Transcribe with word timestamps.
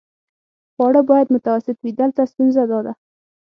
خواړه 0.73 1.01
باید 1.09 1.27
متوسط 1.35 1.77
وي، 1.79 1.91
دلته 2.01 2.21
ستونزه 2.31 2.63
داده. 2.71 2.93